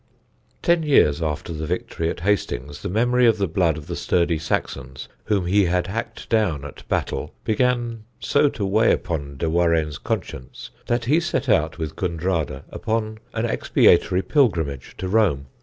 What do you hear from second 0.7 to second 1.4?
years